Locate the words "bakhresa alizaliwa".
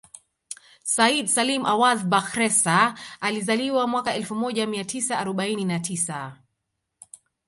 2.09-3.87